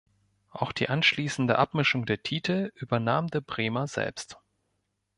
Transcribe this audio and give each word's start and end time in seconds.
Auch 0.49 0.71
die 0.71 0.89
anschließende 0.89 1.59
Abmischung 1.59 2.07
der 2.07 2.23
Titel 2.23 2.71
übernahm 2.75 3.27
der 3.27 3.41
Bremer 3.41 3.85
selbst. 3.85 4.39